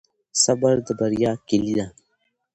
صبر 0.43 0.75
د 0.85 0.87
بریا 0.99 1.31
کلي 1.47 1.73
ده. 1.79 1.87